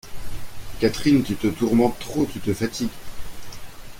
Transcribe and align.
Catherine, 0.79 1.21
tu 1.23 1.35
te 1.35 1.45
tourmentes 1.45 1.99
trop, 1.99 2.25
tu 2.25 2.39
te 2.39 2.55
fatigues! 2.55 2.89